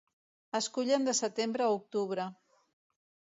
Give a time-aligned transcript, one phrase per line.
[0.59, 2.27] Es cullen de setembre a octubre.